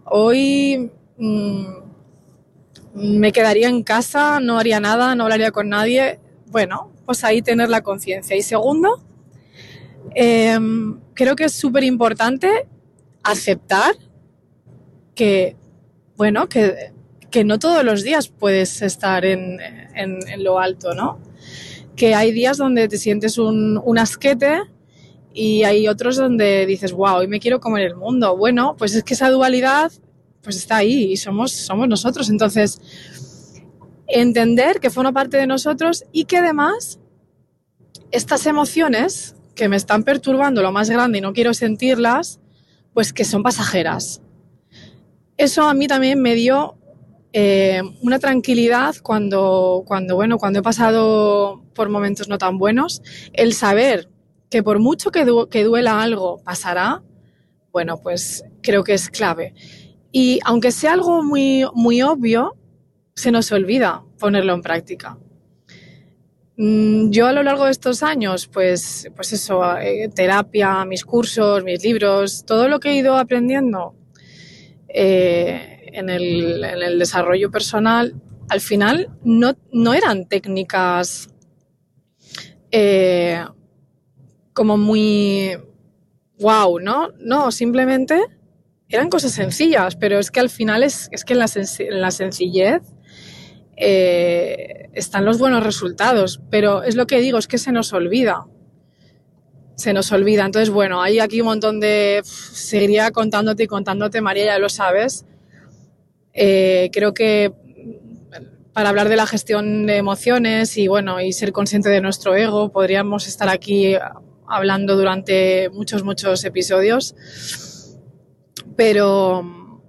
hoy 0.04 0.90
mmm, 1.18 1.64
me 2.94 3.32
quedaría 3.32 3.68
en 3.68 3.82
casa, 3.82 4.40
no 4.40 4.58
haría 4.58 4.80
nada, 4.80 5.14
no 5.14 5.24
hablaría 5.24 5.50
con 5.50 5.68
nadie. 5.68 6.20
Bueno, 6.46 6.92
pues 7.04 7.24
ahí 7.24 7.42
tener 7.42 7.68
la 7.68 7.82
conciencia. 7.82 8.36
Y 8.36 8.42
segundo, 8.42 9.02
eh, 10.14 10.58
creo 11.14 11.36
que 11.36 11.44
es 11.44 11.52
súper 11.52 11.84
importante 11.84 12.68
aceptar 13.22 13.94
que, 15.14 15.56
bueno, 16.16 16.48
que, 16.48 16.92
que, 17.30 17.44
no 17.44 17.58
todos 17.58 17.84
los 17.84 18.02
días 18.02 18.28
puedes 18.28 18.82
estar 18.82 19.24
en, 19.24 19.60
en, 19.94 20.18
en, 20.28 20.44
lo 20.44 20.58
alto, 20.58 20.94
¿no? 20.94 21.18
Que 21.96 22.14
hay 22.14 22.32
días 22.32 22.58
donde 22.58 22.88
te 22.88 22.98
sientes 22.98 23.38
un, 23.38 23.80
un 23.82 23.98
asquete 23.98 24.62
y 25.32 25.64
hay 25.64 25.88
otros 25.88 26.16
donde 26.16 26.66
dices, 26.66 26.92
wow, 26.92 27.16
hoy 27.16 27.28
me 27.28 27.40
quiero 27.40 27.60
comer 27.60 27.86
el 27.86 27.96
mundo. 27.96 28.36
Bueno, 28.36 28.76
pues 28.78 28.94
es 28.94 29.02
que 29.02 29.14
esa 29.14 29.30
dualidad 29.30 29.92
pues 30.44 30.56
está 30.56 30.76
ahí 30.76 31.12
y 31.12 31.16
somos, 31.16 31.50
somos 31.50 31.88
nosotros. 31.88 32.30
Entonces, 32.30 32.80
entender 34.06 34.78
que 34.78 34.90
forma 34.90 35.12
parte 35.12 35.38
de 35.38 35.46
nosotros 35.46 36.04
y 36.12 36.26
que 36.26 36.36
además 36.36 37.00
estas 38.10 38.46
emociones 38.46 39.34
que 39.56 39.68
me 39.68 39.76
están 39.76 40.04
perturbando 40.04 40.62
lo 40.62 40.70
más 40.70 40.90
grande 40.90 41.18
y 41.18 41.20
no 41.20 41.32
quiero 41.32 41.54
sentirlas, 41.54 42.40
pues 42.92 43.12
que 43.12 43.24
son 43.24 43.42
pasajeras. 43.42 44.20
Eso 45.36 45.64
a 45.64 45.74
mí 45.74 45.88
también 45.88 46.20
me 46.20 46.34
dio 46.34 46.76
eh, 47.32 47.82
una 48.02 48.20
tranquilidad 48.20 48.94
cuando, 49.02 49.82
cuando, 49.86 50.14
bueno, 50.14 50.38
cuando 50.38 50.60
he 50.60 50.62
pasado 50.62 51.64
por 51.74 51.88
momentos 51.88 52.28
no 52.28 52.38
tan 52.38 52.58
buenos, 52.58 53.02
el 53.32 53.54
saber 53.54 54.08
que 54.50 54.62
por 54.62 54.78
mucho 54.78 55.10
que, 55.10 55.24
du 55.24 55.48
que 55.48 55.64
duela 55.64 56.00
algo 56.00 56.40
pasará, 56.44 57.02
bueno, 57.72 58.00
pues 58.00 58.44
creo 58.62 58.84
que 58.84 58.94
es 58.94 59.10
clave. 59.10 59.54
Y 60.16 60.38
aunque 60.44 60.70
sea 60.70 60.92
algo 60.92 61.24
muy, 61.24 61.64
muy 61.74 62.00
obvio, 62.00 62.56
se 63.16 63.32
nos 63.32 63.50
olvida 63.50 64.04
ponerlo 64.16 64.54
en 64.54 64.62
práctica. 64.62 65.18
Mm, 66.56 67.10
yo 67.10 67.26
a 67.26 67.32
lo 67.32 67.42
largo 67.42 67.64
de 67.64 67.72
estos 67.72 68.04
años, 68.04 68.46
pues, 68.46 69.10
pues 69.16 69.32
eso, 69.32 69.76
eh, 69.76 70.08
terapia, 70.14 70.84
mis 70.84 71.04
cursos, 71.04 71.64
mis 71.64 71.82
libros, 71.82 72.44
todo 72.46 72.68
lo 72.68 72.78
que 72.78 72.90
he 72.90 72.94
ido 72.94 73.16
aprendiendo 73.16 73.96
eh, 74.86 75.90
en, 75.92 76.08
el, 76.08 76.62
en, 76.62 76.80
el, 76.80 76.96
desarrollo 77.00 77.50
personal, 77.50 78.14
al 78.48 78.60
final 78.60 79.10
no, 79.24 79.56
no 79.72 79.94
eran 79.94 80.28
técnicas 80.28 81.28
eh, 82.70 83.44
como 84.52 84.76
muy 84.76 85.58
wow, 86.38 86.78
¿no? 86.78 87.08
No, 87.18 87.50
simplemente 87.50 88.22
eran 88.94 89.10
cosas 89.10 89.32
sencillas, 89.32 89.96
pero 89.96 90.18
es 90.18 90.30
que 90.30 90.40
al 90.40 90.50
final 90.50 90.82
es, 90.82 91.08
es 91.10 91.24
que 91.24 91.32
en 91.34 91.38
la, 91.40 91.46
en 91.54 92.00
la 92.00 92.10
sencillez 92.10 92.82
eh, 93.76 94.88
están 94.92 95.24
los 95.24 95.38
buenos 95.38 95.64
resultados, 95.64 96.40
pero 96.50 96.82
es 96.82 96.94
lo 96.94 97.06
que 97.06 97.20
digo, 97.20 97.38
es 97.38 97.48
que 97.48 97.58
se 97.58 97.72
nos 97.72 97.92
olvida. 97.92 98.46
Se 99.76 99.92
nos 99.92 100.12
olvida. 100.12 100.44
Entonces, 100.44 100.70
bueno, 100.70 101.02
hay 101.02 101.18
aquí 101.18 101.40
un 101.40 101.48
montón 101.48 101.80
de... 101.80 102.22
seguiría 102.24 103.10
contándote 103.10 103.64
y 103.64 103.66
contándote, 103.66 104.20
María, 104.20 104.46
ya 104.46 104.58
lo 104.58 104.68
sabes. 104.68 105.24
Eh, 106.32 106.90
creo 106.92 107.12
que 107.14 107.52
para 108.72 108.88
hablar 108.88 109.08
de 109.08 109.16
la 109.16 109.26
gestión 109.26 109.86
de 109.86 109.96
emociones 109.96 110.76
y 110.76 110.88
bueno, 110.88 111.20
y 111.20 111.32
ser 111.32 111.52
consciente 111.52 111.88
de 111.88 112.00
nuestro 112.00 112.34
ego, 112.34 112.70
podríamos 112.70 113.28
estar 113.28 113.48
aquí 113.48 113.96
hablando 114.46 114.96
durante 114.96 115.70
muchos, 115.70 116.02
muchos 116.02 116.44
episodios. 116.44 117.14
Pero, 118.76 119.82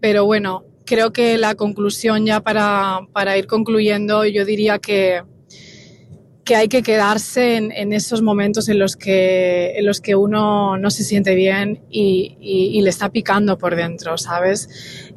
pero 0.00 0.24
bueno, 0.24 0.64
creo 0.84 1.12
que 1.12 1.38
la 1.38 1.54
conclusión 1.54 2.26
ya 2.26 2.40
para, 2.40 3.00
para 3.12 3.36
ir 3.38 3.46
concluyendo, 3.46 4.24
yo 4.24 4.44
diría 4.44 4.78
que, 4.78 5.22
que 6.44 6.56
hay 6.56 6.68
que 6.68 6.82
quedarse 6.82 7.56
en, 7.56 7.92
esos 7.92 8.22
momentos 8.22 8.68
en 8.68 8.78
los, 8.78 8.96
que, 8.96 9.78
en 9.78 9.86
los 9.86 10.00
que 10.00 10.16
uno 10.16 10.76
no 10.76 10.90
se 10.90 11.04
siente 11.04 11.34
bien 11.34 11.84
y 11.88 12.80
le 12.82 12.90
está 12.90 13.10
picando 13.10 13.56
por 13.56 13.76
dentro, 13.76 14.18
¿sabes? 14.18 14.68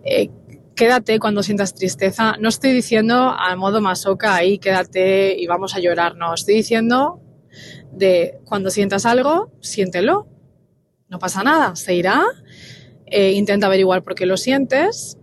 Eh, 0.05 0.29
quédate 0.75 1.19
cuando 1.19 1.43
sientas 1.43 1.73
tristeza. 1.73 2.35
No 2.39 2.49
estoy 2.49 2.71
diciendo 2.71 3.15
a 3.15 3.55
modo 3.55 3.81
masoca 3.81 4.35
ahí, 4.35 4.57
quédate 4.57 5.35
y 5.37 5.47
vamos 5.47 5.75
a 5.75 5.79
llorar, 5.79 6.15
no. 6.15 6.33
Estoy 6.33 6.55
diciendo 6.55 7.21
de 7.91 8.39
cuando 8.45 8.69
sientas 8.69 9.05
algo, 9.05 9.51
siéntelo. 9.61 10.27
No 11.09 11.19
pasa 11.19 11.43
nada, 11.43 11.75
se 11.75 11.93
irá 11.93 12.23
eh, 13.15 13.33
intenta 13.33 13.67
averiguar 13.67 14.01
por 14.01 14.15
qué 14.15 14.25
lo 14.25 14.37
sientes, 14.37 15.19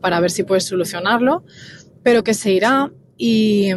para 0.00 0.18
ver 0.18 0.32
si 0.32 0.42
puedes 0.42 0.64
solucionarlo, 0.64 1.44
pero 2.02 2.24
que 2.24 2.34
se 2.34 2.50
irá. 2.50 2.90
Y, 3.16 3.72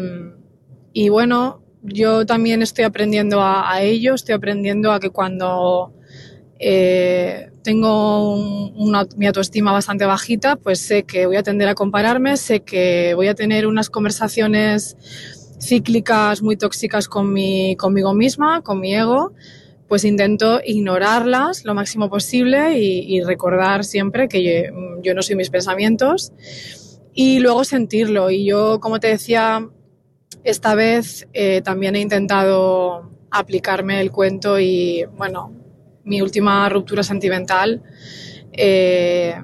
bueno, 1.09 1.61
yo 1.83 2.25
también 2.25 2.63
estoy 2.63 2.85
aprendiendo 2.85 3.39
a, 3.43 3.83
ello, 3.83 4.15
estoy 4.15 4.33
aprendiendo 4.33 4.91
a 4.91 4.99
que 4.99 5.11
cuando 5.11 5.93
eh, 6.57 7.51
tengo 7.63 8.73
mi 9.15 9.27
autoestima 9.27 9.71
bastante 9.71 10.05
bajita, 10.05 10.55
pues 10.55 10.79
sé 10.79 11.03
que 11.03 11.27
voy 11.27 11.35
a 11.35 11.43
tender 11.43 11.67
a 11.67 11.75
compararme, 11.75 12.35
sé 12.35 12.61
que 12.61 13.13
voy 13.13 13.27
a 13.27 13.35
tener 13.35 13.67
unas 13.67 13.91
conversaciones 13.91 14.97
cíclicas 15.59 16.41
muy 16.41 16.57
tóxicas 16.57 17.07
con 17.07 17.31
mi, 17.31 17.75
conmigo 17.75 18.15
misma, 18.15 18.63
con 18.63 18.79
mi 18.79 18.95
ego, 18.95 19.33
pues 19.91 20.05
intento 20.05 20.61
ignorarlas 20.63 21.65
lo 21.65 21.73
máximo 21.73 22.09
posible 22.09 22.79
y, 22.79 23.19
recordar 23.23 23.83
siempre 23.83 24.29
que 24.29 24.41
yo, 24.41 25.01
yo, 25.03 25.13
no 25.13 25.21
soy 25.21 25.35
mis 25.35 25.49
pensamientos 25.49 26.31
y 27.13 27.39
luego 27.39 27.65
sentirlo. 27.65 28.31
Y 28.31 28.45
yo, 28.45 28.79
como 28.79 29.01
te 29.01 29.07
decía, 29.07 29.67
esta 30.45 30.75
vez 30.75 31.27
eh, 31.33 31.61
también 31.61 31.97
he 31.97 31.99
intentado 31.99 33.11
aplicarme 33.31 33.99
el 33.99 34.13
cuento 34.13 34.61
y, 34.61 35.03
bueno, 35.17 35.53
mi 36.05 36.21
última 36.21 36.69
ruptura 36.69 37.03
sentimental, 37.03 37.83
eh, 38.53 39.35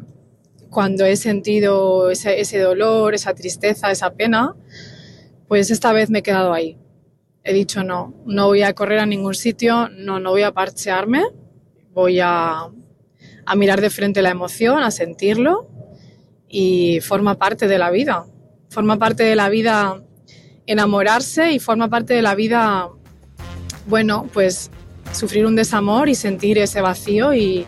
cuando 0.70 1.04
he 1.04 1.18
sentido 1.18 2.10
ese, 2.10 2.40
ese 2.40 2.60
dolor, 2.60 3.14
esa 3.14 3.34
tristeza, 3.36 3.92
esa 3.92 4.14
pena, 4.14 4.56
pues 5.50 5.72
esta 5.72 5.92
vez 5.92 6.10
me 6.10 6.20
he 6.20 6.24
quedado 6.24 6.54
ahí 6.54 6.78
he 7.48 7.54
dicho 7.54 7.82
no, 7.82 8.14
no 8.26 8.48
voy 8.48 8.62
a 8.62 8.74
correr 8.74 9.00
a 9.00 9.06
ningún 9.06 9.34
sitio, 9.34 9.88
no, 9.90 10.20
no 10.20 10.32
voy 10.32 10.44
a 10.44 10.52
parchearme, 10.52 11.24
voy 11.94 12.20
a, 12.20 12.68
a 13.46 13.56
mirar 13.56 13.80
de 13.80 13.90
frente 13.90 14.22
la 14.22 14.32
emoción, 14.32 14.84
a 14.84 14.92
sentirlo 14.92 15.70
y 16.50 17.00
forma 17.00 17.36
parte 17.36 17.70
de 17.70 17.78
la 17.78 17.90
vida. 17.90 18.26
Forma 18.70 19.00
parte 19.00 19.24
de 19.24 19.38
la 19.38 19.48
vida 19.48 20.04
enamorarse 20.66 21.54
y 21.54 21.60
forma 21.60 21.88
parte 21.88 22.14
de 22.14 22.22
la 22.22 22.36
vida, 22.36 22.90
bueno, 23.88 24.30
pues 24.34 24.70
sufrir 25.14 25.46
un 25.46 25.56
desamor 25.56 26.10
y 26.10 26.16
sentir 26.16 26.58
ese 26.58 26.82
vacío 26.82 27.34
y, 27.34 27.66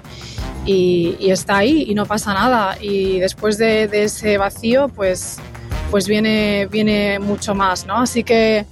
y, 0.65 1.15
y 1.21 1.31
está 1.31 1.59
ahí 1.59 1.85
y 1.87 1.95
no 1.95 2.05
pasa 2.05 2.33
nada. 2.33 2.77
Y 2.81 3.19
después 3.19 3.57
de, 3.57 3.87
de 3.87 4.03
ese 4.03 4.37
vacío, 4.37 4.89
pues, 4.89 5.37
pues 5.89 6.05
viene, 6.05 6.67
viene 6.69 7.19
mucho 7.19 7.55
más, 7.55 7.85
¿no? 7.85 7.95
Así 8.01 8.25
que 8.25 8.65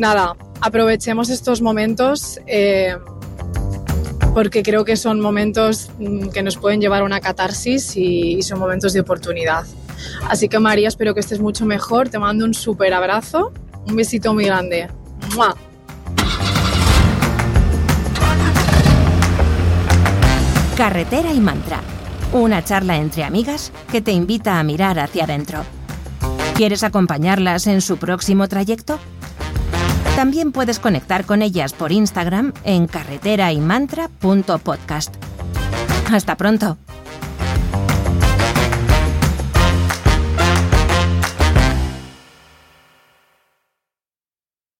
nada, 0.00 0.34
aprovechemos 0.60 1.28
estos 1.28 1.60
momentos 1.60 2.40
eh, 2.46 2.96
porque 4.34 4.62
creo 4.62 4.84
que 4.84 4.96
son 4.96 5.20
momentos 5.20 5.90
mm, 5.98 6.30
que 6.30 6.42
nos 6.42 6.56
pueden 6.56 6.80
llevar 6.80 7.02
a 7.02 7.04
una 7.04 7.20
catarsis 7.20 7.96
y, 7.96 8.42
son 8.42 8.58
momentos 8.58 8.92
de 8.92 9.00
oportunidad. 9.00 9.64
Así 10.28 10.48
que 10.48 10.58
María, 10.58 10.88
espero 10.88 11.14
que 11.14 11.20
estés 11.20 11.40
mucho 11.40 11.66
mejor. 11.66 12.08
Te 12.08 12.18
mando 12.18 12.44
un 12.44 12.54
súper 12.54 12.94
abrazo, 12.94 13.52
un 13.86 13.96
besito 13.96 14.32
muy 14.32 14.46
grande. 14.46 14.88
¡Mua! 15.34 15.54
Carretera 20.76 21.30
y 21.34 21.40
Mantra, 21.40 21.80
una 22.32 22.64
charla 22.64 22.96
entre 22.96 23.24
amigas 23.24 23.70
que 23.92 24.00
te 24.00 24.12
invita 24.12 24.58
a 24.58 24.62
mirar 24.62 24.98
hacia 24.98 25.24
adentro. 25.24 25.62
¿Quieres 26.54 26.82
acompañarlas 26.84 27.66
en 27.66 27.82
su 27.82 27.98
próximo 27.98 28.48
trayecto? 28.48 28.98
También 30.16 30.52
puedes 30.52 30.78
conectar 30.78 31.24
con 31.24 31.40
ellas 31.42 31.72
por 31.72 31.90
Instagram 31.92 32.52
en 32.64 32.86
carreteraymantra.podcast. 32.86 35.14
Hasta 36.10 36.36
pronto. 36.36 36.76